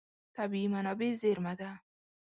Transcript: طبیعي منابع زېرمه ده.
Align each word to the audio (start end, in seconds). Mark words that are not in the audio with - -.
طبیعي 0.35 0.67
منابع 0.73 1.09
زېرمه 1.21 1.53
ده. 1.59 1.69